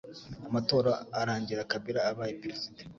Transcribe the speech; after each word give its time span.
amatora 0.47 0.91
arangira 1.19 1.67
Kabila 1.71 1.99
abaye 2.11 2.33
perezida 2.41 2.79